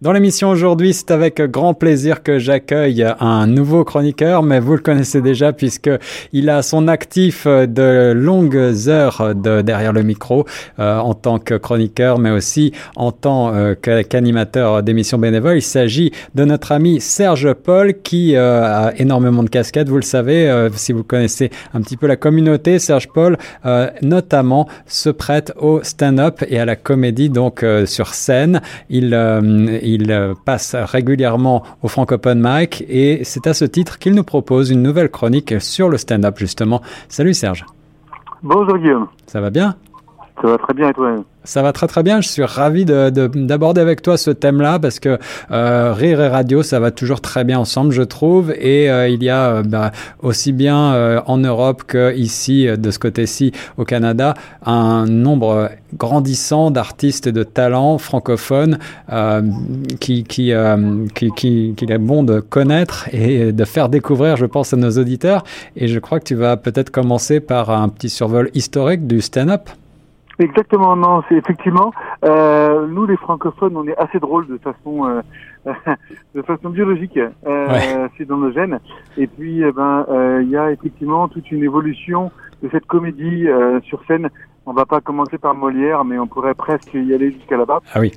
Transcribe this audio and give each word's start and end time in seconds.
Dans 0.00 0.12
l'émission 0.12 0.50
aujourd'hui, 0.50 0.94
c'est 0.94 1.10
avec 1.10 1.40
grand 1.40 1.74
plaisir 1.74 2.22
que 2.22 2.38
j'accueille 2.38 3.04
un 3.18 3.48
nouveau 3.48 3.82
chroniqueur, 3.82 4.44
mais 4.44 4.60
vous 4.60 4.74
le 4.74 4.78
connaissez 4.78 5.20
déjà 5.20 5.52
puisque 5.52 5.90
il 6.32 6.50
a 6.50 6.62
son 6.62 6.86
actif 6.86 7.48
de 7.48 8.12
longues 8.12 8.74
heures 8.86 9.34
de 9.34 9.60
derrière 9.60 9.92
le 9.92 10.04
micro 10.04 10.46
euh, 10.78 10.98
en 10.98 11.14
tant 11.14 11.40
que 11.40 11.54
chroniqueur, 11.54 12.20
mais 12.20 12.30
aussi 12.30 12.70
en 12.94 13.10
tant 13.10 13.52
euh, 13.52 13.74
qu'animateur 13.74 14.84
d'émissions 14.84 15.18
bénévoles. 15.18 15.56
Il 15.56 15.62
s'agit 15.62 16.12
de 16.36 16.44
notre 16.44 16.70
ami 16.70 17.00
Serge 17.00 17.52
Paul 17.54 18.00
qui 18.00 18.36
euh, 18.36 18.62
a 18.62 18.92
énormément 18.98 19.42
de 19.42 19.48
casquettes. 19.48 19.88
Vous 19.88 19.96
le 19.96 20.02
savez, 20.02 20.48
euh, 20.48 20.70
si 20.76 20.92
vous 20.92 21.02
connaissez 21.02 21.50
un 21.74 21.80
petit 21.80 21.96
peu 21.96 22.06
la 22.06 22.14
communauté, 22.14 22.78
Serge 22.78 23.08
Paul 23.08 23.36
notamment 24.00 24.68
se 24.86 25.10
prête 25.10 25.52
au 25.58 25.82
stand-up 25.82 26.44
et 26.48 26.60
à 26.60 26.64
la 26.64 26.76
comédie 26.76 27.30
donc 27.30 27.64
sur 27.86 28.14
scène. 28.14 28.60
Il 28.90 29.12
il 29.87 29.87
euh, 30.10 30.34
passe 30.44 30.74
régulièrement 30.74 31.62
au 31.82 31.88
Francophone 31.88 32.40
Mike 32.40 32.84
et 32.88 33.20
c'est 33.24 33.46
à 33.46 33.54
ce 33.54 33.64
titre 33.64 33.98
qu'il 33.98 34.14
nous 34.14 34.24
propose 34.24 34.70
une 34.70 34.82
nouvelle 34.82 35.10
chronique 35.10 35.60
sur 35.60 35.88
le 35.88 35.96
stand-up 35.96 36.38
justement. 36.38 36.82
Salut 37.08 37.34
Serge. 37.34 37.64
Bonjour 38.42 38.78
Guillaume. 38.78 39.08
Ça 39.26 39.40
va 39.40 39.50
bien? 39.50 39.76
Ça 40.40 40.48
va 40.48 40.58
très 40.58 40.74
bien 40.74 40.88
et 40.88 40.94
toi 40.94 41.16
ça 41.48 41.62
va 41.62 41.72
très 41.72 41.86
très 41.86 42.02
bien. 42.02 42.20
Je 42.20 42.28
suis 42.28 42.44
ravi 42.44 42.84
d'aborder 42.84 43.80
de, 43.80 43.82
avec 43.82 44.02
toi 44.02 44.18
ce 44.18 44.30
thème-là 44.30 44.78
parce 44.78 45.00
que 45.00 45.18
euh, 45.50 45.94
rire 45.94 46.20
et 46.20 46.28
radio, 46.28 46.62
ça 46.62 46.78
va 46.78 46.90
toujours 46.90 47.22
très 47.22 47.42
bien 47.42 47.58
ensemble, 47.58 47.92
je 47.92 48.02
trouve. 48.02 48.52
Et 48.52 48.90
euh, 48.90 49.08
il 49.08 49.22
y 49.22 49.30
a 49.30 49.46
euh, 49.46 49.62
bah, 49.62 49.92
aussi 50.22 50.52
bien 50.52 50.68
en 51.26 51.38
Europe 51.38 51.84
qu'ici, 51.88 52.66
de 52.66 52.90
ce 52.90 52.98
côté-ci, 52.98 53.52
au 53.78 53.84
Canada, 53.84 54.34
un 54.64 55.06
nombre 55.06 55.70
grandissant 55.94 56.70
d'artistes 56.70 57.26
et 57.26 57.32
de 57.32 57.44
talents 57.44 57.96
francophones 57.96 58.78
qui, 60.00 60.24
qui, 60.24 60.52
qui, 61.14 61.74
qu'il 61.76 61.92
est 61.92 61.98
bon 61.98 62.22
de 62.24 62.40
connaître 62.40 63.08
et 63.12 63.52
de 63.52 63.64
faire 63.64 63.88
découvrir, 63.88 64.36
je 64.36 64.44
pense, 64.44 64.74
à 64.74 64.76
nos 64.76 64.90
auditeurs. 64.90 65.44
Et 65.76 65.88
je 65.88 65.98
crois 65.98 66.20
que 66.20 66.24
tu 66.24 66.34
vas 66.34 66.58
peut-être 66.58 66.90
commencer 66.90 67.40
par 67.40 67.70
un 67.70 67.88
petit 67.88 68.10
survol 68.10 68.50
historique 68.54 69.06
du 69.06 69.22
stand-up. 69.22 69.70
Exactement, 70.38 70.94
non, 70.94 71.22
c'est 71.28 71.34
effectivement. 71.34 71.92
Euh, 72.24 72.86
nous, 72.86 73.06
les 73.06 73.16
francophones, 73.16 73.76
on 73.76 73.86
est 73.88 73.96
assez 73.96 74.20
drôles 74.20 74.46
de 74.46 74.58
façon, 74.58 75.04
euh, 75.04 75.20
de 76.34 76.42
façon 76.42 76.70
biologique. 76.70 77.18
Euh, 77.46 78.08
C'est 78.16 78.24
dans 78.24 78.36
nos 78.36 78.52
gènes. 78.52 78.78
Et 79.16 79.26
puis, 79.26 79.62
eh 79.62 79.72
ben, 79.72 80.06
euh, 80.08 80.40
il 80.42 80.50
y 80.50 80.56
a 80.56 80.70
effectivement 80.70 81.26
toute 81.26 81.50
une 81.50 81.64
évolution 81.64 82.30
de 82.62 82.68
cette 82.70 82.86
comédie 82.86 83.48
euh, 83.48 83.80
sur 83.80 84.04
scène. 84.04 84.28
On 84.64 84.72
va 84.72 84.86
pas 84.86 85.00
commencer 85.00 85.38
par 85.38 85.54
Molière, 85.54 86.04
mais 86.04 86.18
on 86.18 86.26
pourrait 86.28 86.54
presque 86.54 86.94
y 86.94 87.14
aller 87.14 87.32
jusqu'à 87.32 87.56
là-bas. 87.56 87.80
Ah 87.94 88.00
oui. 88.00 88.12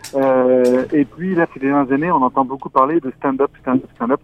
et 0.94 1.06
puis 1.06 1.34
là, 1.34 1.48
ces 1.54 1.60
dernières 1.60 1.92
années, 1.92 2.12
on 2.12 2.22
entend 2.22 2.46
beaucoup 2.46 2.70
parler 2.70 3.00
de 3.00 3.12
stand-up, 3.18 3.50
stand-up, 3.62 3.90
stand-up. 3.96 4.20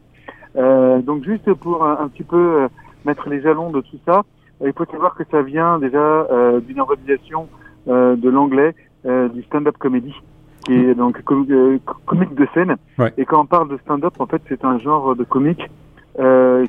donc, 1.06 1.24
juste 1.24 1.52
pour 1.54 1.86
un, 1.86 2.00
un 2.02 2.10
petit 2.10 2.26
peu 2.26 2.68
mettre 3.06 3.30
les 3.30 3.42
jalons 3.42 3.72
de 3.72 3.80
tout 3.80 3.98
ça, 4.06 4.24
il 4.64 4.74
faut 4.74 4.86
savoir 4.86 5.16
que 5.16 5.24
ça 5.32 5.42
vient 5.42 5.80
déjà 5.80 6.28
d'une 6.68 6.82
organisation 6.82 7.48
euh, 7.48 7.57
de 7.88 8.30
l'anglais 8.30 8.76
euh, 9.06 9.30
du 9.30 9.44
stand-up 9.44 9.78
comedy 9.78 10.14
qui 10.66 10.74
est 10.74 10.96
donc 10.96 11.22
euh, 11.32 11.78
comique 12.06 12.36
de 12.36 12.46
scène. 12.54 12.76
Et 13.18 13.24
quand 13.24 13.42
on 13.42 13.46
parle 13.46 13.70
de 13.70 13.78
stand-up, 13.78 14.14
en 14.20 14.26
fait, 14.26 14.42
c'est 14.50 14.66
un 14.66 14.78
genre 14.80 15.16
de 15.16 15.24
comique 15.24 15.62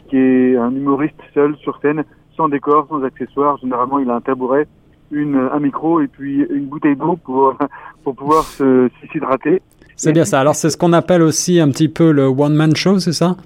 qui 0.08 0.16
est 0.16 0.56
un 0.56 0.70
humoriste 0.70 1.18
seul 1.34 1.56
sur 1.56 1.80
scène, 1.80 2.04
sans 2.36 2.48
décor, 2.48 2.86
sans 2.88 3.02
accessoires. 3.02 3.56
Généralement, 3.56 3.98
il 3.98 4.08
a 4.10 4.14
un 4.14 4.20
tabouret, 4.20 4.68
une, 5.10 5.36
un 5.36 5.58
micro 5.58 6.00
et 6.00 6.06
puis 6.06 6.46
une 6.50 6.66
bouteille 6.66 6.94
d'eau 6.94 7.16
pour, 7.16 7.56
pour 8.04 8.14
pouvoir 8.14 8.44
s'hydrater. 8.44 9.62
C'est 9.96 10.12
bien 10.12 10.24
ça. 10.24 10.38
Alors, 10.38 10.54
c'est 10.54 10.70
ce 10.70 10.76
qu'on 10.76 10.92
appelle 10.92 11.22
aussi 11.22 11.58
un 11.58 11.70
petit 11.70 11.88
peu 11.88 12.12
le 12.12 12.26
one-man 12.26 12.76
show, 12.76 13.00
c'est 13.00 13.12
ça? 13.12 13.36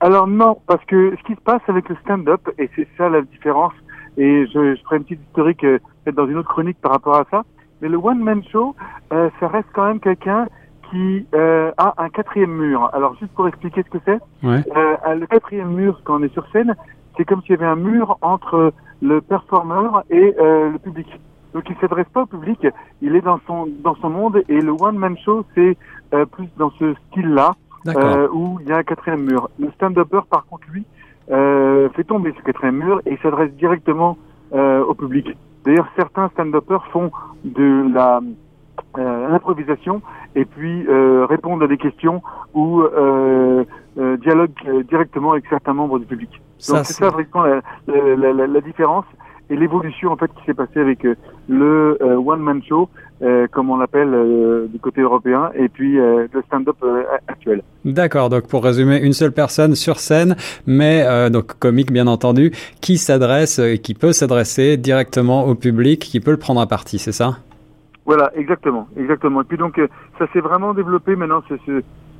Alors 0.00 0.28
non, 0.28 0.58
parce 0.66 0.84
que 0.84 1.16
ce 1.16 1.26
qui 1.26 1.34
se 1.34 1.40
passe 1.40 1.62
avec 1.68 1.88
le 1.88 1.96
stand-up, 2.04 2.48
et 2.58 2.68
c'est 2.76 2.86
ça 2.96 3.08
la 3.08 3.22
différence, 3.22 3.72
et 4.16 4.46
je, 4.46 4.74
je 4.74 4.82
ferai 4.82 4.96
une 4.96 5.04
petite 5.04 5.22
historique 5.28 5.64
euh, 5.64 5.78
peut-être 6.04 6.16
dans 6.16 6.26
une 6.26 6.36
autre 6.36 6.48
chronique 6.48 6.78
par 6.80 6.92
rapport 6.92 7.16
à 7.16 7.24
ça. 7.30 7.44
Mais 7.80 7.88
le 7.88 7.98
one 7.98 8.20
man 8.20 8.42
show, 8.50 8.74
euh, 9.12 9.28
ça 9.38 9.48
reste 9.48 9.68
quand 9.74 9.86
même 9.86 10.00
quelqu'un 10.00 10.46
qui 10.90 11.26
euh, 11.34 11.72
a 11.76 11.94
un 11.98 12.08
quatrième 12.08 12.52
mur. 12.52 12.90
Alors 12.92 13.16
juste 13.16 13.32
pour 13.32 13.48
expliquer 13.48 13.82
ce 13.82 13.90
que 13.90 13.98
c'est, 14.04 14.18
ouais. 14.46 14.62
euh, 14.76 15.14
le 15.14 15.26
quatrième 15.26 15.72
mur 15.72 16.00
quand 16.04 16.20
on 16.20 16.22
est 16.22 16.32
sur 16.32 16.46
scène, 16.52 16.74
c'est 17.16 17.24
comme 17.24 17.42
s'il 17.42 17.52
y 17.52 17.54
avait 17.54 17.66
un 17.66 17.76
mur 17.76 18.18
entre 18.22 18.72
le 19.02 19.20
performeur 19.20 20.04
et 20.10 20.34
euh, 20.38 20.70
le 20.70 20.78
public. 20.78 21.08
Donc 21.54 21.64
il 21.70 21.76
s'adresse 21.80 22.08
pas 22.12 22.22
au 22.22 22.26
public, 22.26 22.66
il 23.00 23.16
est 23.16 23.20
dans 23.20 23.40
son 23.46 23.68
dans 23.82 23.94
son 23.96 24.10
monde 24.10 24.42
et 24.48 24.60
le 24.60 24.72
one 24.72 24.96
man 24.96 25.16
show 25.24 25.44
c'est 25.54 25.76
euh, 26.12 26.24
plus 26.26 26.48
dans 26.56 26.70
ce 26.78 26.94
style-là 27.08 27.52
euh, 27.88 28.28
où 28.32 28.58
il 28.60 28.68
y 28.68 28.72
a 28.72 28.78
un 28.78 28.82
quatrième 28.82 29.22
mur. 29.22 29.48
Le 29.58 29.70
stand-upper 29.72 30.20
par 30.30 30.46
contre 30.46 30.66
lui 30.70 30.84
euh, 31.30 31.88
fait 31.90 32.04
tomber 32.04 32.32
ce 32.36 32.42
quatrième 32.42 32.76
mur 32.76 33.00
et 33.06 33.16
s'adresse 33.22 33.52
directement 33.52 34.16
euh, 34.52 34.84
au 34.84 34.94
public. 34.94 35.36
D'ailleurs, 35.64 35.88
certains 35.96 36.28
stand-uppers 36.28 36.86
font 36.92 37.10
de 37.44 37.92
la 37.92 38.20
euh, 38.98 39.28
l'improvisation 39.28 40.02
et 40.34 40.44
puis 40.44 40.86
euh, 40.86 41.26
répondent 41.26 41.62
à 41.62 41.66
des 41.66 41.78
questions 41.78 42.22
ou 42.54 42.82
euh, 42.82 43.64
euh 43.98 44.16
dialoguent 44.18 44.84
directement 44.88 45.32
avec 45.32 45.46
certains 45.48 45.72
membres 45.72 45.98
du 45.98 46.06
public. 46.06 46.30
Donc 46.68 46.84
c'est 46.84 46.92
ça 46.92 47.08
vraiment 47.08 47.42
la, 47.42 47.60
la, 47.88 48.32
la, 48.32 48.46
la 48.46 48.60
différence 48.60 49.04
et 49.50 49.56
l'évolution 49.56 50.12
en 50.12 50.16
fait 50.16 50.30
qui 50.34 50.44
s'est 50.44 50.54
passée 50.54 50.80
avec 50.80 51.06
le 51.48 51.98
euh, 52.00 52.16
one 52.16 52.40
man 52.40 52.62
show 52.62 52.88
euh, 53.22 53.46
comme 53.50 53.70
on 53.70 53.78
l'appelle 53.78 54.12
euh, 54.12 54.66
du 54.66 54.78
côté 54.78 55.00
européen 55.00 55.50
et 55.54 55.70
puis 55.70 55.98
euh, 55.98 56.26
le 56.30 56.42
stand-up 56.42 56.76
actuel. 57.28 57.62
D'accord, 57.84 58.28
donc 58.28 58.46
pour 58.46 58.62
résumer, 58.62 58.98
une 59.00 59.14
seule 59.14 59.32
personne 59.32 59.74
sur 59.74 59.98
scène, 60.00 60.36
mais 60.66 61.30
donc 61.30 61.58
comique 61.58 61.92
bien 61.92 62.08
entendu, 62.08 62.52
qui 62.80 62.98
s'adresse, 62.98 63.60
qui 63.82 63.94
peut 63.94 64.12
s'adresser 64.12 64.76
directement 64.76 65.46
au 65.46 65.54
public, 65.54 66.00
qui 66.00 66.20
peut 66.20 66.32
le 66.32 66.36
prendre 66.36 66.60
à 66.60 66.66
partie, 66.66 66.98
c'est 66.98 67.12
ça? 67.12 67.38
Voilà, 68.04 68.30
exactement, 68.34 68.88
exactement. 68.98 69.40
Et 69.42 69.44
puis 69.44 69.56
donc 69.56 69.80
ça 70.18 70.26
s'est 70.32 70.40
vraiment 70.40 70.74
développé 70.74 71.16
maintenant 71.16 71.42
ce, 71.48 71.54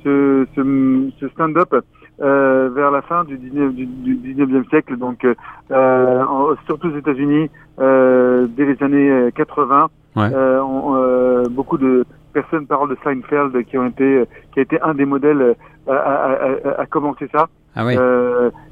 ce, 0.03 0.47
ce, 0.55 1.09
ce 1.19 1.27
stand-up 1.29 1.75
euh, 2.21 2.69
vers 2.73 2.91
la 2.91 3.01
fin 3.01 3.23
du 3.23 3.37
19, 3.37 3.73
du, 3.73 3.85
du 3.85 4.33
19e 4.33 4.67
siècle, 4.69 4.97
donc 4.97 5.25
euh, 5.25 6.23
en, 6.23 6.55
surtout 6.65 6.87
aux 6.89 6.97
États-Unis, 6.97 7.49
euh, 7.79 8.47
dès 8.49 8.65
les 8.65 8.81
années 8.83 9.29
80. 9.35 9.89
Ouais. 10.15 10.23
Euh, 10.33 10.59
on, 10.61 10.95
euh, 10.95 11.43
beaucoup 11.49 11.77
de 11.77 12.05
personnes 12.33 12.65
parlent 12.65 12.89
de 12.89 12.97
Seinfeld 13.03 13.63
qui 13.65 13.77
ont 13.77 13.85
été, 13.85 14.23
qui 14.53 14.59
a 14.59 14.63
été 14.63 14.81
un 14.81 14.95
des 14.95 15.05
modèles 15.05 15.55
à, 15.87 15.93
à, 15.93 16.31
à, 16.31 16.81
à 16.81 16.85
commencer 16.87 17.27
ça. 17.31 17.47
Ah 17.75 17.85
oui. 17.85 17.95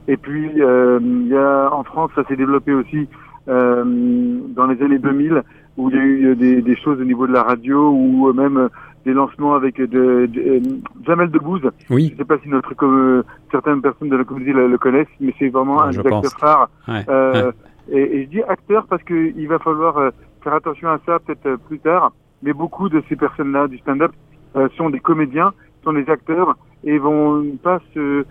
et 0.08 0.18
puis 0.18 0.50
il 0.56 1.28
y 1.28 1.38
a 1.38 1.70
en 1.72 1.84
France, 1.84 2.10
ça 2.16 2.24
s'est 2.24 2.36
développé 2.36 2.74
aussi 2.74 3.08
dans 3.46 4.66
les 4.68 4.82
années 4.82 4.98
2000 4.98 5.44
où 5.78 5.92
il 5.92 5.96
y 5.96 6.00
a 6.00 6.04
eu 6.04 6.36
des, 6.36 6.62
des 6.64 6.76
choses 6.78 7.00
au 7.00 7.04
niveau 7.04 7.28
de 7.28 7.34
la 7.34 7.44
radio 7.44 7.90
ou 7.92 8.34
même 8.34 8.70
des 9.06 9.14
lancements 9.14 9.54
avec 9.56 9.78
de, 9.78 9.86
de, 9.86 10.26
de 10.26 10.62
Jamel 11.06 11.30
Debbouze. 11.30 11.70
Oui. 11.90 12.08
Je 12.08 12.14
ne 12.14 12.18
sais 12.18 12.26
pas 12.26 12.38
si 12.40 12.50
notre 12.50 12.74
euh, 12.84 13.24
certaines 13.52 13.82
personnes 13.82 14.10
de 14.10 14.18
la 14.18 14.24
communauté 14.24 14.54
le, 14.54 14.68
le 14.68 14.78
connaissent, 14.78 15.08
mais 15.20 15.34
c'est 15.38 15.50
vraiment 15.50 15.78
ouais, 15.78 15.84
un 15.84 15.90
des 15.92 16.00
acteurs 16.00 16.40
phares. 16.40 16.70
Ouais. 16.88 17.04
Euh, 17.08 17.48
ouais. 17.48 17.52
Et, 17.92 18.18
et, 18.18 18.24
je 18.24 18.30
dis 18.30 18.42
acteur 18.44 18.88
parce 18.88 19.04
que 19.04 19.32
il 19.36 19.48
va 19.48 19.60
falloir 19.60 19.98
euh, 19.98 20.10
faire 20.44 20.56
attention 20.56 20.90
à 20.90 21.00
ça 21.06 21.20
peut-être 21.20 21.46
euh, 21.46 21.58
plus 21.58 21.80
tard. 21.80 22.12
Mais 22.42 22.54
beaucoup 22.54 22.90
de 22.90 23.02
ces 23.08 23.16
personnes-là 23.16 23.68
du 23.68 23.78
stand-up 23.78 24.12
euh, 24.56 24.68
sont 24.76 24.90
des 24.90 25.00
comédiens, 25.00 25.54
sont 25.84 25.94
des 25.94 26.10
acteurs 26.10 26.58
et 26.84 26.98
vont 26.98 27.44
pas 27.64 27.80
se 27.94 28.26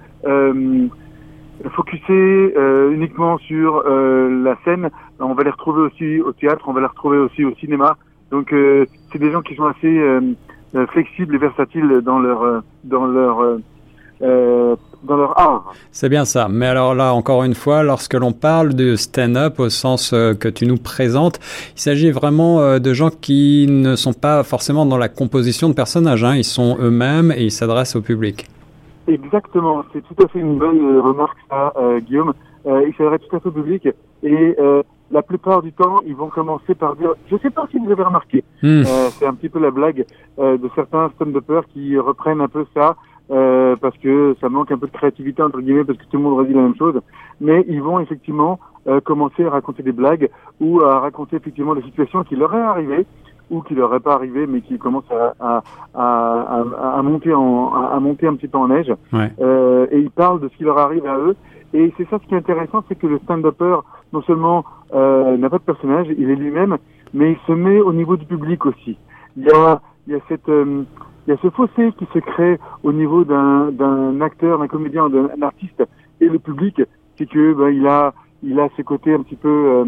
focuser 1.71 2.55
euh, 2.57 2.91
uniquement 2.93 3.39
sur 3.39 3.83
euh, 3.87 4.43
la 4.43 4.57
scène. 4.65 4.91
On 5.21 5.35
va 5.35 5.45
les 5.45 5.51
retrouver 5.51 5.83
aussi 5.83 6.21
au 6.21 6.33
théâtre, 6.33 6.65
on 6.69 6.73
va 6.73 6.81
les 6.81 6.87
retrouver 6.87 7.19
aussi 7.19 7.45
au 7.45 7.55
cinéma. 7.55 7.97
Donc 8.31 8.53
euh, 8.53 8.87
c'est 9.11 9.19
des 9.19 9.31
gens 9.31 9.43
qui 9.43 9.55
sont 9.55 9.67
assez 9.67 9.99
euh, 9.99 10.21
flexibles 10.93 11.35
et 11.35 11.39
versatiles 11.39 12.01
dans 12.05 12.19
leur 12.19 12.43
euh, 12.43 12.61
dans 12.85 13.07
leur 13.07 13.41
euh, 14.23 14.77
dans 15.03 15.17
leur 15.17 15.39
art. 15.39 15.73
C'est 15.91 16.09
bien 16.09 16.25
ça. 16.25 16.49
Mais 16.49 16.67
alors 16.67 16.95
là, 16.95 17.13
encore 17.13 17.45
une 17.45 17.55
fois, 17.55 17.83
lorsque 17.83 18.15
l'on 18.15 18.33
parle 18.33 18.75
de 18.75 18.97
stand-up 18.97 19.61
au 19.61 19.69
sens 19.69 20.11
que 20.11 20.49
tu 20.49 20.67
nous 20.67 20.79
présentes, 20.79 21.39
il 21.77 21.81
s'agit 21.81 22.11
vraiment 22.11 22.79
de 22.79 22.93
gens 22.95 23.11
qui 23.11 23.67
ne 23.69 23.97
sont 23.97 24.15
pas 24.15 24.43
forcément 24.45 24.87
dans 24.87 24.97
la 24.97 25.09
composition 25.09 25.69
de 25.69 25.75
personnages. 25.75 26.25
Hein. 26.25 26.37
Ils 26.37 26.45
sont 26.45 26.79
eux-mêmes 26.81 27.33
et 27.33 27.45
ils 27.45 27.51
s'adressent 27.51 27.97
au 27.97 28.01
public. 28.01 28.47
Exactement. 29.07 29.85
C'est 29.93 30.03
tout 30.03 30.23
à 30.23 30.29
fait 30.29 30.39
une 30.39 30.59
bonne 30.59 30.99
remarque, 31.01 31.39
ça, 31.51 31.73
euh, 31.77 32.01
Guillaume. 32.01 32.33
Euh, 32.67 32.87
ils 32.89 32.95
s'adressent 32.95 33.29
tout 33.29 33.37
à 33.37 33.41
fait 33.41 33.49
au 33.49 33.53
public 33.53 33.89
et 34.23 34.55
euh, 34.59 34.83
la 35.15 35.23
plupart 35.23 35.63
du 35.63 35.73
temps, 35.73 36.01
ils 36.05 36.17
vont 36.17 36.29
commencer 36.29 36.75
par 36.75 36.97
dire, 36.97 37.15
je 37.31 37.37
sais 37.37 37.51
pas 37.51 37.67
si 37.71 37.79
vous 37.79 37.91
avez 37.91 38.03
remarqué, 38.03 38.43
mmh. 38.63 38.67
euh, 38.67 38.83
c'est 39.11 39.27
un 39.27 39.35
petit 39.35 39.49
peu 39.49 39.61
la 39.61 39.71
blague 39.71 40.05
euh, 40.41 40.59
de 40.59 40.69
certains 40.75 41.09
stand-uppers 41.15 41.67
qui 41.73 41.97
reprennent 41.97 42.41
un 42.41 42.49
peu 42.49 42.67
ça 42.75 42.97
euh, 43.31 43.77
parce 43.77 43.97
que 43.99 44.37
ça 44.41 44.49
manque 44.49 44.73
un 44.73 44.77
peu 44.77 44.89
de 44.89 44.93
créativité 44.93 45.41
entre 45.41 45.61
guillemets 45.61 45.85
parce 45.85 45.99
que 45.99 46.05
tout 46.05 46.17
le 46.17 46.25
monde 46.25 46.39
redit 46.41 46.53
la 46.53 46.63
même 46.63 46.77
chose, 46.77 47.01
mais 47.41 47.65
ils 47.69 47.81
vont 47.81 48.01
effectivement 48.01 48.59
euh, 48.89 49.01
commencer 49.01 49.45
à 49.45 49.51
raconter 49.51 49.85
des 49.85 49.93
blagues 49.93 50.29
ou 50.61 50.83
à 50.83 50.99
raconter 50.99 51.37
effectivement 51.37 51.77
des 51.77 51.83
situations 51.83 52.25
qui 52.25 52.35
leur 52.35 52.53
est 52.53 52.61
arrivées 52.61 53.07
ou 53.51 53.63
qui 53.63 53.75
leur 53.75 53.95
est 53.95 54.01
pas 54.01 54.15
arrivé, 54.15 54.47
mais 54.47 54.61
qui 54.61 54.79
commence 54.79 55.05
à, 55.11 55.35
à, 55.41 55.63
à, 55.95 56.99
à 56.99 57.03
monter 57.03 57.35
en, 57.35 57.73
à, 57.73 57.99
monter 58.01 58.27
un 58.27 58.35
petit 58.35 58.49
peu 58.49 58.59
en 58.59 58.69
neige. 58.69 58.93
Euh, 59.41 59.87
et 59.91 60.01
ils 60.01 60.11
parlent 60.11 60.41
de 60.41 60.49
ce 60.49 60.57
qui 60.57 60.65
leur 60.65 60.79
arrive 60.79 61.07
à 61.07 61.19
eux. 61.19 61.37
Et 61.73 61.93
c'est 61.97 62.09
ça 62.09 62.19
ce 62.23 62.29
qui 62.29 62.35
est 62.35 62.39
intéressant, 62.39 62.85
c'est 62.89 62.95
que 62.95 63.07
le 63.07 63.19
stand-upper, 63.19 63.79
non 64.13 64.23
seulement 64.23 64.65
euh, 64.95 65.37
n'a 65.37 65.51
pas 65.51 65.59
de 65.59 65.65
personnage, 65.65 66.07
il 66.17 66.31
est 66.31 66.37
lui-même, 66.37 66.79
mais 67.13 67.33
il 67.33 67.39
se 67.47 67.53
met 67.53 67.81
au 67.81 67.93
niveau 67.93 68.17
du 68.17 68.27
public 68.27 68.65
aussi. 68.65 68.97
Il 69.37 69.45
y 69.45 69.51
a, 69.51 69.81
il 70.07 70.13
y 70.13 70.17
a 70.17 70.21
cette, 70.29 70.49
euh, 70.49 70.85
il 71.27 71.31
y 71.31 71.33
a 71.35 71.37
ce 71.43 71.51
fossé 71.51 71.93
qui 71.99 72.07
se 72.13 72.19
crée 72.21 72.59
au 72.83 72.93
niveau 72.93 73.25
d'un, 73.25 73.73
d'un 73.73 74.21
acteur, 74.21 74.59
d'un 74.59 74.69
comédien, 74.69 75.09
d'un 75.09 75.43
artiste 75.43 75.83
et 76.21 76.29
le 76.29 76.39
public, 76.39 76.81
c'est 77.19 77.27
que 77.27 77.55
ben, 77.55 77.71
il 77.71 77.87
a, 77.87 78.15
il 78.43 78.59
a 78.61 78.69
ce 78.77 78.83
côté 78.83 79.13
un 79.15 79.23
petit 79.23 79.37
peu 79.37 79.49
euh, 79.49 79.85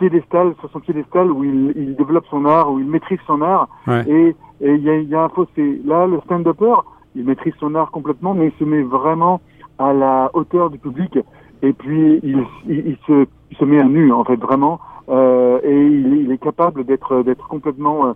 piédestal, 0.00 0.54
sur 0.60 0.70
son 0.70 0.80
piédestal 0.80 1.30
où 1.30 1.44
il, 1.44 1.72
il, 1.76 1.94
développe 1.94 2.26
son 2.30 2.44
art, 2.46 2.72
où 2.72 2.78
il 2.80 2.86
maîtrise 2.86 3.20
son 3.26 3.42
art. 3.42 3.68
Et, 4.08 4.34
et 4.60 4.74
il 4.74 4.82
y 4.82 4.90
a, 4.90 4.98
y 4.98 5.14
a 5.14 5.22
un 5.24 5.28
fossé. 5.28 5.80
Là, 5.84 6.06
le 6.06 6.18
stand-upper, 6.24 6.76
il 7.14 7.24
maîtrise 7.24 7.54
son 7.60 7.74
art 7.74 7.90
complètement, 7.90 8.34
mais 8.34 8.46
il 8.48 8.58
se 8.58 8.64
met 8.64 8.82
vraiment 8.82 9.40
à 9.78 9.92
la 9.92 10.30
hauteur 10.34 10.70
du 10.70 10.78
public. 10.78 11.18
Et 11.62 11.72
puis 11.72 12.20
il, 12.22 12.44
il, 12.68 12.96
se, 13.06 13.26
il 13.50 13.56
se 13.56 13.64
met 13.64 13.80
à 13.80 13.84
nu 13.84 14.12
en 14.12 14.24
fait 14.24 14.36
vraiment, 14.36 14.80
euh, 15.10 15.60
et 15.62 15.86
il, 15.86 16.24
il, 16.24 16.32
est 16.32 16.38
capable 16.38 16.84
d'être 16.84 17.22
d'être 17.22 17.46
complètement 17.48 18.06
euh, 18.06 18.12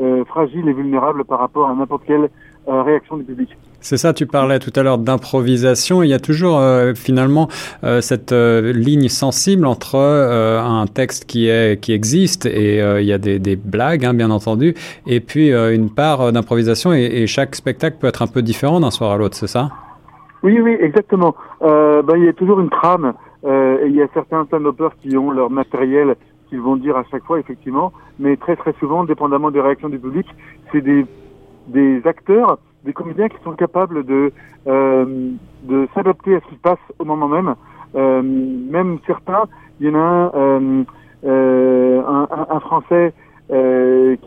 euh, 0.00 0.24
fragile 0.24 0.68
et 0.68 0.72
vulnérable 0.72 1.24
par 1.24 1.38
rapport 1.38 1.68
à 1.68 1.74
n'importe 1.74 2.04
quelle 2.06 2.28
euh, 2.68 2.82
réaction 2.82 3.16
du 3.16 3.24
public. 3.24 3.50
C'est 3.80 3.96
ça, 3.96 4.12
tu 4.12 4.26
parlais 4.26 4.58
tout 4.58 4.72
à 4.74 4.82
l'heure 4.82 4.98
d'improvisation. 4.98 6.02
Il 6.02 6.08
y 6.08 6.14
a 6.14 6.18
toujours 6.18 6.58
euh, 6.58 6.94
finalement 6.94 7.48
euh, 7.84 8.00
cette 8.00 8.32
euh, 8.32 8.72
ligne 8.72 9.08
sensible 9.08 9.66
entre 9.66 9.96
un 9.96 10.86
texte 10.86 11.26
qui 11.26 11.48
est 11.48 11.80
qui 11.80 11.92
existe 11.92 12.46
et 12.46 12.78
il 12.78 13.04
y 13.04 13.12
a 13.12 13.18
des, 13.18 13.38
des 13.38 13.56
blagues, 13.56 14.04
hein, 14.04 14.14
bien 14.14 14.30
entendu, 14.30 14.74
et 15.06 15.20
puis 15.20 15.52
une 15.52 15.90
part 15.90 16.32
d'improvisation. 16.32 16.92
Et, 16.92 17.04
et, 17.04 17.26
chaque 17.26 17.54
spectacle 17.54 17.96
peut 18.00 18.06
être 18.06 18.22
un 18.22 18.26
peu 18.26 18.42
différent 18.42 18.80
d'un 18.80 18.90
soir 18.90 19.12
à 19.12 19.16
l'autre, 19.16 19.36
c'est 19.36 19.46
ça? 19.46 19.70
Oui, 20.42 20.60
oui, 20.60 20.76
exactement. 20.80 21.34
Ben, 21.60 22.16
il 22.16 22.24
y 22.24 22.28
a 22.28 22.32
toujours 22.32 22.60
une 22.60 22.70
trame. 22.70 23.14
et 23.44 23.86
il 23.86 23.94
y 23.94 24.02
a 24.02 24.08
certains 24.12 24.44
stand 24.46 24.66
qui 25.02 25.16
ont 25.16 25.30
leur 25.30 25.50
matériel 25.50 26.16
qu'ils 26.48 26.60
vont 26.60 26.76
dire 26.76 26.96
à 26.96 27.04
chaque 27.10 27.24
fois, 27.24 27.38
effectivement, 27.38 27.92
mais 28.18 28.36
très 28.36 28.56
très 28.56 28.74
souvent, 28.80 29.04
dépendamment 29.04 29.50
des 29.50 29.60
réactions 29.60 29.88
du 29.88 29.98
public, 29.98 30.26
c'est 30.72 30.80
des, 30.80 31.06
des 31.68 32.00
acteurs 32.06 32.58
des 32.88 32.94
comédiens 32.94 33.28
qui 33.28 33.36
sont 33.44 33.52
capables 33.52 34.02
de, 34.04 34.32
euh, 34.66 35.30
de 35.64 35.88
s'adapter 35.94 36.34
à 36.36 36.40
ce 36.40 36.46
qui 36.46 36.54
se 36.54 36.60
passe 36.60 36.78
au 36.98 37.04
moment 37.04 37.28
même. 37.28 37.54
Euh, 37.94 38.22
même 38.22 38.98
certains, 39.06 39.44
il 39.78 39.88
y 39.88 39.90
en 39.90 39.94
a 39.94 40.32
un, 40.34 40.84
euh, 41.24 42.02
un, 42.02 42.46
un, 42.50 42.60
Français 42.60 43.12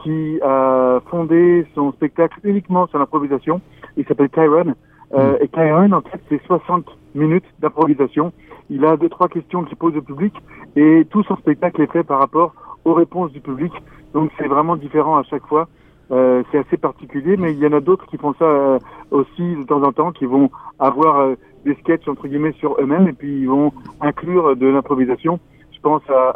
qui 0.03 0.39
a 0.41 0.99
fondé 1.09 1.65
son 1.75 1.91
spectacle 1.93 2.39
uniquement 2.43 2.87
sur 2.87 2.99
l'improvisation. 2.99 3.61
Il 3.97 4.05
s'appelle 4.05 4.29
Kyron. 4.29 4.75
Euh, 5.13 5.37
et 5.41 5.47
Kyron, 5.47 5.91
en 5.91 6.01
fait, 6.01 6.21
c'est 6.29 6.41
60 6.45 6.85
minutes 7.15 7.45
d'improvisation. 7.59 8.31
Il 8.69 8.85
a 8.85 8.95
deux, 8.95 9.09
trois 9.09 9.27
questions 9.27 9.63
qu'il 9.63 9.77
pose 9.77 9.95
au 9.97 10.01
public 10.01 10.33
et 10.75 11.05
tout 11.09 11.23
son 11.23 11.35
spectacle 11.37 11.81
est 11.81 11.91
fait 11.91 12.03
par 12.03 12.19
rapport 12.19 12.53
aux 12.85 12.93
réponses 12.93 13.31
du 13.31 13.41
public. 13.41 13.73
Donc 14.13 14.31
c'est 14.37 14.47
vraiment 14.47 14.75
différent 14.75 15.17
à 15.17 15.23
chaque 15.23 15.45
fois. 15.47 15.67
Euh, 16.11 16.43
c'est 16.51 16.57
assez 16.57 16.77
particulier, 16.77 17.37
mais 17.37 17.53
il 17.53 17.59
y 17.59 17.65
en 17.65 17.71
a 17.71 17.79
d'autres 17.79 18.05
qui 18.07 18.17
font 18.17 18.33
ça 18.37 18.43
euh, 18.43 18.79
aussi 19.11 19.55
de 19.55 19.63
temps 19.63 19.81
en 19.83 19.93
temps, 19.93 20.11
qui 20.11 20.25
vont 20.25 20.49
avoir 20.77 21.19
euh, 21.19 21.35
des 21.63 21.73
sketchs 21.75 22.07
entre 22.07 22.27
guillemets 22.27 22.51
sur 22.53 22.75
eux-mêmes 22.81 23.07
et 23.07 23.13
puis 23.13 23.41
ils 23.41 23.47
vont 23.47 23.71
inclure 24.01 24.57
de 24.57 24.67
l'improvisation. 24.67 25.39
Je 25.71 25.79
pense 25.79 26.03
à 26.09 26.35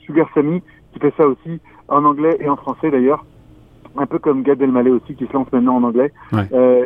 Sugar 0.00 0.28
Sammy 0.34 0.62
qui 0.92 0.98
fait 0.98 1.12
ça 1.16 1.26
aussi 1.26 1.60
en 1.88 2.04
anglais 2.04 2.36
et 2.40 2.48
en 2.48 2.56
français 2.56 2.90
d'ailleurs, 2.90 3.24
un 3.96 4.06
peu 4.06 4.18
comme 4.18 4.42
Gad 4.42 4.62
Elmaleh 4.62 4.90
aussi 4.90 5.14
qui 5.14 5.26
se 5.26 5.32
lance 5.32 5.52
maintenant 5.52 5.76
en 5.76 5.84
anglais 5.84 6.12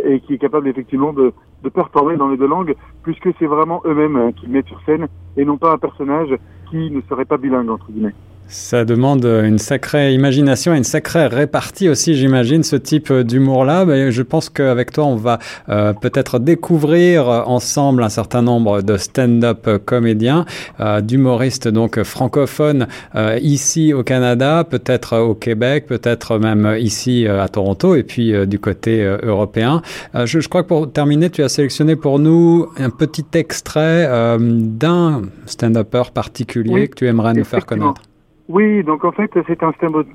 et 0.05 0.21
qui 0.21 0.35
est 0.35 0.39
capable 0.39 0.69
effectivement 0.69 1.13
de, 1.15 1.33
de 1.63 1.69
performer 1.71 2.17
dans 2.17 2.29
les 2.29 2.37
deux 2.37 2.47
langues, 2.47 2.75
puisque 3.03 3.31
c'est 3.39 3.47
vraiment 3.47 3.81
eux-mêmes 3.87 4.33
qui 4.35 4.47
mettent 4.47 4.69
sur 4.69 4.81
scène 4.85 5.07
et 5.39 5.45
non 5.47 5.57
pas 5.57 5.73
un 5.73 5.79
personnage 5.79 6.37
qui 6.71 6.91
ne 6.91 7.01
serait 7.03 7.25
pas 7.25 7.39
bilingue 7.39 7.71
entre 7.71 7.91
guillemets. 7.91 8.15
Ça 8.47 8.85
demande 8.85 9.25
une 9.25 9.59
sacrée 9.59 10.13
imagination 10.13 10.75
et 10.75 10.77
une 10.77 10.85
sacrée 10.85 11.27
répartie 11.27 11.89
aussi, 11.89 12.15
j'imagine, 12.15 12.63
ce 12.63 12.77
type 12.77 13.11
d'humour-là. 13.13 14.11
Je 14.11 14.23
pense 14.23 14.51
qu'avec 14.51 14.93
toi, 14.93 15.07
on 15.07 15.17
va 15.17 15.39
euh, 15.71 15.95
peut-être 15.95 16.39
découvrir 16.39 17.27
ensemble 17.29 18.03
un 18.03 18.11
certain 18.11 18.43
nombre 18.43 18.83
de 18.83 18.99
stand-up 18.99 19.69
comédiens, 19.87 20.45
euh, 20.79 21.01
d'humoristes 21.01 21.69
donc 21.69 22.03
francophones 22.03 22.87
euh, 23.15 23.39
ici 23.41 23.95
au 23.95 24.03
Canada, 24.03 24.65
peut-être 24.69 25.19
au 25.19 25.35
Québec, 25.35 25.87
peut-être 25.87 26.39
même 26.39 26.77
ici 26.79 27.27
à 27.27 27.49
Toronto 27.49 27.95
et 27.95 28.03
puis 28.03 28.35
du 28.47 28.59
côté 28.59 29.03
européen. 29.23 29.81
Je, 30.15 30.41
je, 30.41 30.49
crois 30.49 30.63
que 30.63 30.69
pour 30.69 30.93
terminer, 30.93 31.31
tu 31.31 31.43
as 31.43 31.49
sélectionné 31.49 31.97
pour 31.97 32.19
nous 32.19 32.69
un 32.79 32.91
petit 32.91 33.27
extrait 33.35 34.07
d'un 34.39 35.23
stand-upper 35.47 36.05
particulier 36.13 36.75
oui, 36.75 36.89
que 36.89 36.95
tu 36.95 37.07
aimerais 37.09 37.33
nous 37.33 37.45
faire 37.45 37.65
connaître. 37.65 38.03
Oui, 38.49 38.85
donc 38.85 39.05
en 39.05 39.13
fait, 39.13 39.31
c'est 39.47 39.63
un 39.63 39.73
stand-up 39.73 40.07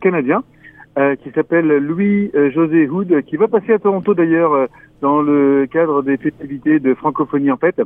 canadien 0.00 0.42
euh, 0.98 1.14
qui 1.14 1.30
s'appelle 1.30 1.68
Louis-José 1.68 2.86
euh, 2.86 2.90
Hood, 2.90 3.22
qui 3.26 3.36
va 3.36 3.46
passer 3.46 3.74
à 3.74 3.78
Toronto 3.78 4.12
d'ailleurs 4.14 4.54
euh, 4.54 4.66
dans 5.02 5.22
le 5.22 5.66
cadre 5.70 6.02
des 6.02 6.16
festivités 6.16 6.80
de 6.80 6.94
francophonie 6.94 7.50
en 7.52 7.56
fait. 7.56 7.80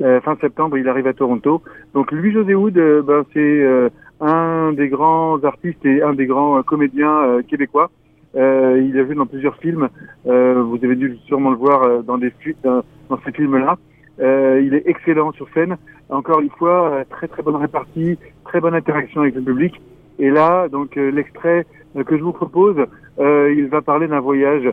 Euh, 0.00 0.20
fin 0.22 0.36
septembre, 0.40 0.76
il 0.76 0.88
arrive 0.88 1.06
à 1.06 1.12
Toronto. 1.12 1.62
Donc 1.92 2.10
Louis-José 2.10 2.54
Hood, 2.54 2.74
ben, 3.06 3.24
c'est 3.32 3.90
un 4.20 4.72
des 4.72 4.88
grands 4.88 5.42
artistes 5.44 5.84
et 5.84 6.02
un 6.02 6.14
des 6.14 6.26
grands 6.26 6.60
comédiens 6.64 7.42
québécois. 7.46 7.90
il 8.34 8.98
a 8.98 9.04
joué 9.04 9.14
dans 9.14 9.26
plusieurs 9.26 9.56
films. 9.58 9.88
vous 10.24 10.78
avez 10.82 10.96
dû 10.96 11.16
sûrement 11.26 11.50
le 11.50 11.56
voir 11.56 12.02
dans, 12.02 12.18
des, 12.18 12.32
dans 12.64 12.82
ces 13.24 13.32
films-là. 13.32 13.76
Euh, 14.20 14.62
il 14.64 14.74
est 14.74 14.86
excellent 14.86 15.32
sur 15.32 15.48
scène. 15.54 15.76
Encore 16.08 16.40
une 16.40 16.50
fois, 16.50 16.90
euh, 16.90 17.04
très 17.08 17.28
très 17.28 17.42
bonne 17.42 17.56
répartie, 17.56 18.18
très 18.44 18.60
bonne 18.60 18.74
interaction 18.74 19.22
avec 19.22 19.34
le 19.34 19.42
public. 19.42 19.80
Et 20.18 20.30
là, 20.30 20.68
donc 20.68 20.96
euh, 20.96 21.10
l'extrait 21.10 21.66
que 22.06 22.16
je 22.16 22.22
vous 22.22 22.32
propose, 22.32 22.76
il 23.18 23.68
va 23.68 23.80
parler 23.80 24.08
d'un 24.08 24.18
voyage 24.18 24.68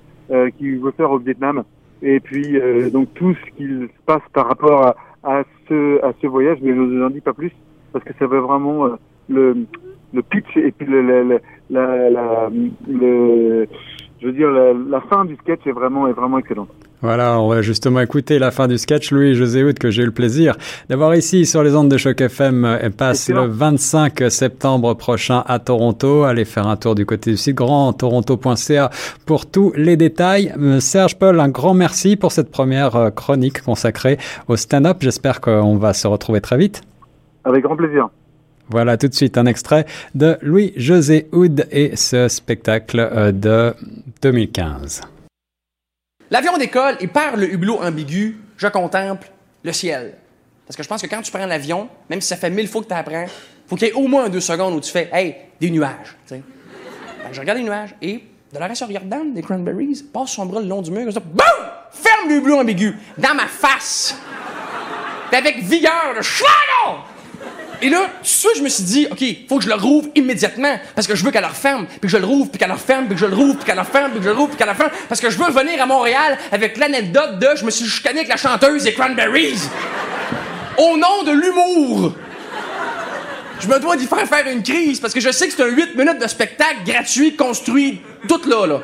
qu'il 0.58 0.80
veut 0.80 0.92
faire 0.92 1.12
au 1.12 1.20
Vietnam. 1.20 1.64
Et 2.02 2.20
puis 2.20 2.60
donc 2.92 3.14
tout 3.14 3.36
ce 3.36 3.52
qu'il 3.56 3.90
se 3.90 4.06
passe 4.08 4.24
par 4.34 4.48
rapport 4.48 4.88
à, 4.88 4.96
à, 5.24 5.44
ce 5.70 6.04
à 6.04 6.14
ce 6.20 6.26
voyage, 6.26 6.58
mais 6.64 6.74
je 6.74 6.80
n'en 6.80 7.12
dis 7.12 7.22
pas 7.22 7.34
plus 7.34 7.52
parce 7.94 8.04
que 8.04 8.14
ça 8.18 8.26
va 8.26 8.40
vraiment 8.40 8.90
le 9.30 9.56
le 10.14 10.22
pitch 10.24 10.58
et 10.58 10.72
puis 10.72 10.88
le, 10.88 11.04
le, 11.04 11.40
la, 11.70 12.10
la, 12.10 12.50
le 12.90 13.68
je 14.20 14.26
veux 14.26 14.34
dire 14.34 14.50
la, 14.50 14.74
la 14.74 15.02
fin 15.02 15.24
du 15.26 15.36
sketch 15.36 15.68
est 15.68 15.72
vraiment 15.72 16.08
est 16.08 16.14
vraiment 16.14 16.40
excellente. 16.40 16.70
Voilà, 17.02 17.40
on 17.40 17.48
va 17.48 17.64
justement 17.64 18.00
écouter 18.00 18.38
la 18.38 18.52
fin 18.52 18.68
du 18.68 18.78
sketch. 18.78 19.12
Louis 19.12 19.34
José 19.34 19.64
Houd, 19.64 19.80
que 19.80 19.90
j'ai 19.90 20.04
eu 20.04 20.06
le 20.06 20.12
plaisir 20.12 20.56
d'avoir 20.88 21.16
ici 21.16 21.48
sur 21.48 21.64
les 21.64 21.76
ondes 21.76 21.90
de 21.90 21.98
Choc 21.98 22.22
FM, 22.22 22.64
euh, 22.64 22.90
passe 22.96 23.28
le 23.30 23.48
25 23.48 24.22
septembre 24.30 24.94
prochain 24.94 25.44
à 25.48 25.58
Toronto. 25.58 26.24
Allez 26.24 26.46
faire 26.46 26.68
un 26.68 26.76
tour 26.76 26.94
du 26.94 27.08
côté 27.08 27.32
du 27.32 27.38
site 27.38 27.56
grandtoronto.ca 27.56 28.92
pour 29.26 29.48
tous 29.48 29.74
les 29.76 29.98
détails. 29.98 30.54
Euh, 30.60 30.80
Serge 30.80 31.18
Paul, 31.18 31.40
un 31.40 31.50
grand 31.50 31.74
merci 31.74 32.18
pour 32.18 32.32
cette 32.32 32.52
première 32.52 32.96
euh, 32.96 33.10
chronique 33.10 33.64
consacrée 33.64 34.20
au 34.48 34.56
stand-up. 34.56 34.98
J'espère 35.00 35.42
qu'on 35.42 35.78
va 35.78 35.94
se 35.94 36.06
retrouver 36.08 36.40
très 36.40 36.58
vite. 36.58 36.84
Avec 37.46 37.64
grand 37.64 37.78
plaisir. 37.78 38.10
Voilà 38.70 38.98
tout 38.98 39.08
de 39.08 39.16
suite 39.16 39.40
un 39.40 39.48
extrait 39.48 39.88
de 40.14 40.38
Louis-José 40.44 41.30
Houd 41.34 41.66
et 41.72 41.96
ce 41.96 42.28
spectacle 42.28 43.34
de 43.34 43.74
2015. 44.22 45.02
L'avion 46.32 46.58
décolle 46.58 46.96
et 47.02 47.08
par 47.08 47.36
le 47.36 47.52
hublot 47.52 47.82
ambigu, 47.84 48.38
je 48.56 48.68
contemple 48.68 49.30
le 49.64 49.74
ciel. 49.74 50.16
Parce 50.66 50.78
que 50.78 50.84
je 50.84 50.88
pense 50.88 51.02
que 51.02 51.08
quand 51.08 51.22
tu 51.22 51.30
prends 51.30 51.46
l'avion, 51.46 51.90
même 52.10 52.22
si 52.22 52.30
ça 52.30 52.38
fait 52.38 52.50
mille 52.50 52.70
fois 52.70 52.82
que 52.82 52.88
tu 52.88 52.94
apprends, 52.94 53.26
faut 53.68 53.76
qu'il 53.76 53.90
y 53.90 53.92
ait 53.92 53.94
au 53.94 54.08
moins 54.08 54.30
deux 54.30 54.40
secondes 54.40 54.74
où 54.74 54.80
tu 54.80 54.90
fais 54.90 55.10
Hey, 55.12 55.36
des 55.60 55.70
nuages. 55.70 56.16
Ben, 56.30 56.42
je 57.34 57.40
regarde 57.42 57.58
les 57.58 57.66
nuages 57.66 57.94
et 58.02 58.24
de 58.54 58.60
la 58.60 58.74
sur 58.74 58.90
Jordan 58.90 59.34
des 59.34 59.42
Cranberries 59.42 60.04
passe 60.14 60.32
son 60.32 60.46
bras 60.46 60.62
le 60.62 60.68
long 60.68 60.82
du 60.82 60.92
mur 60.92 61.10
et 61.10 61.20
boum! 61.20 61.46
Ferme 61.92 62.30
le 62.30 62.36
hublot 62.36 62.60
ambigu 62.62 62.96
dans 63.18 63.34
ma 63.36 63.48
face. 63.48 64.16
Avec 65.34 65.60
vigueur, 65.60 66.14
le 66.16 66.22
schlag 66.22 66.50
et 67.82 67.90
là, 67.90 68.10
ça, 68.22 68.50
je 68.56 68.62
me 68.62 68.70
suis 68.70 68.84
dit, 68.84 69.08
OK, 69.12 69.24
faut 69.50 69.58
que 69.58 69.64
je 69.64 69.70
le 69.70 69.76
rouvre 69.76 70.10
immédiatement 70.16 70.80
parce 70.96 71.08
que 71.08 71.16
je 71.16 71.24
veux 71.24 71.32
qu'elle 71.32 71.46
referme, 71.46 71.88
puis 71.88 72.02
que 72.02 72.08
je 72.10 72.18
le 72.18 72.26
rouvre, 72.26 72.50
puis 72.50 72.60
qu'elle 72.60 72.70
la 72.70 72.76
referme, 72.76 73.06
puis 73.06 73.16
que 73.16 73.22
je 73.22 73.26
le 73.26 73.36
rouvre, 73.36 73.56
puis 73.56 73.66
qu'elle 73.66 73.76
la 73.76 73.84
referme, 73.84 74.12
puis 74.12 74.20
que 74.20 74.26
je 74.26 74.30
le 74.30 74.36
rouvre, 74.36 74.50
puis 74.50 74.58
qu'elle 74.58 74.68
la 74.68 74.74
referme 74.74 74.92
parce 75.10 75.20
que 75.20 75.30
je 75.30 75.38
veux 75.38 75.50
venir 75.52 75.82
à 75.82 75.86
Montréal 75.86 76.38
avec 76.52 76.78
l'anecdote 76.78 77.40
de 77.40 77.48
je 77.56 77.66
me 77.66 77.72
suis 77.72 77.88
chicané 77.88 78.20
avec 78.20 78.30
la 78.30 78.38
chanteuse 78.38 78.84
des 78.84 78.94
Cranberries 78.94 79.60
au 80.78 80.98
nom 80.98 81.24
de 81.24 81.32
l'humour. 81.32 82.14
Je 83.60 83.68
me 83.68 83.80
dois 83.80 83.96
d'y 83.96 84.08
faire 84.08 84.28
faire 84.28 84.48
une 84.48 84.64
crise 84.64 85.00
parce 85.00 85.14
que 85.14 85.20
je 85.20 85.32
sais 85.32 85.48
que 85.48 85.54
c'est 85.56 85.64
un 85.64 85.68
8 85.68 85.96
minutes 85.96 86.20
de 86.20 86.28
spectacle 86.28 86.78
gratuit, 86.86 87.36
construit, 87.36 88.02
tout 88.28 88.42
là, 88.48 88.66
là. 88.66 88.82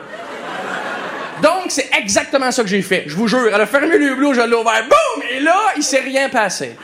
Donc, 1.42 1.70
c'est 1.70 1.90
exactement 1.98 2.52
ça 2.52 2.64
que 2.64 2.70
j'ai 2.70 2.82
fait. 2.82 3.04
Je 3.08 3.16
vous 3.16 3.28
jure. 3.28 3.48
Elle 3.54 3.62
a 3.62 3.68
fermé 3.68 3.98
le 3.98 4.12
hublot, 4.12 4.34
je 4.34 4.42
l'ai 4.42 4.56
ouvert. 4.56 4.84
Boum! 4.88 5.24
Et 5.32 5.40
là, 5.40 5.56
il 5.76 5.84
s'est 5.84 6.00
rien 6.00 6.30
passé. 6.30 6.76